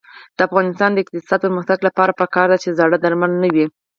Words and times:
د 0.37 0.39
افغانستان 0.47 0.89
د 0.93 0.97
اقتصادي 1.03 1.41
پرمختګ 1.45 1.79
لپاره 1.87 2.17
پکار 2.21 2.47
ده 2.51 2.57
چې 2.63 2.75
زاړه 2.77 2.97
درمل 3.01 3.31
نه 3.43 3.49
وي. 3.53 3.65